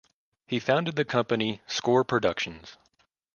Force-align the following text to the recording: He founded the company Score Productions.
He 0.47 0.59
founded 0.59 0.95
the 0.95 1.05
company 1.05 1.61
Score 1.67 2.03
Productions. 2.03 2.75